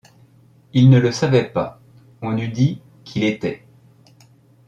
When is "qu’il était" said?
3.03-3.67